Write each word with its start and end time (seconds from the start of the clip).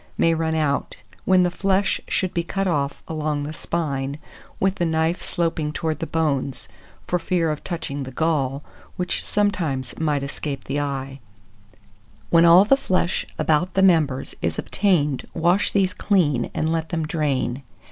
may 0.17 0.33
run 0.33 0.55
out, 0.55 0.95
when 1.25 1.43
the 1.43 1.51
flesh 1.51 2.01
should 2.07 2.33
be 2.33 2.41
cut 2.41 2.65
off 2.65 3.03
along 3.07 3.43
the 3.43 3.53
spine, 3.53 4.17
with 4.59 4.73
the 4.77 4.83
knife 4.87 5.21
sloping 5.21 5.71
towards 5.71 5.99
the 5.99 6.07
bones, 6.07 6.67
for 7.05 7.19
fear 7.19 7.51
of 7.51 7.63
touching 7.63 8.01
the 8.01 8.09
gall, 8.09 8.63
which 8.95 9.23
sometimes 9.23 9.93
might 9.99 10.23
escape 10.23 10.63
the 10.63 10.79
eye. 10.79 11.19
When 12.31 12.45
all 12.45 12.65
the 12.65 12.75
flesh 12.75 13.27
about 13.37 13.75
the 13.75 13.83
members 13.83 14.33
is 14.41 14.57
obtained, 14.57 15.27
wash 15.35 15.71
these 15.71 15.93
clean, 15.93 16.49
and 16.51 16.71
let 16.71 16.89
them 16.89 17.05
drain. 17.05 17.61